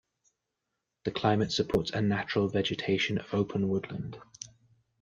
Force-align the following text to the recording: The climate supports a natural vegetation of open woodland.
The 1.03 1.11
climate 1.11 1.51
supports 1.51 1.91
a 1.91 2.01
natural 2.01 2.47
vegetation 2.49 3.19
of 3.19 3.31
open 3.35 3.69
woodland. 3.69 4.17